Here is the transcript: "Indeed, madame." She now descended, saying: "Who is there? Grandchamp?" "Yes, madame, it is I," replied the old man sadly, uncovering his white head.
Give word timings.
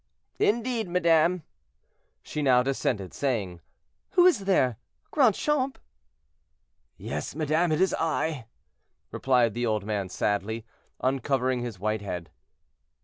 "Indeed, 0.39 0.89
madame." 0.89 1.43
She 2.23 2.41
now 2.41 2.63
descended, 2.63 3.13
saying: 3.13 3.61
"Who 4.13 4.25
is 4.25 4.45
there? 4.45 4.77
Grandchamp?" 5.11 5.77
"Yes, 6.97 7.35
madame, 7.35 7.71
it 7.71 7.79
is 7.79 7.93
I," 7.99 8.47
replied 9.11 9.53
the 9.53 9.67
old 9.67 9.85
man 9.85 10.09
sadly, 10.09 10.65
uncovering 11.01 11.61
his 11.61 11.77
white 11.77 12.01
head. 12.01 12.31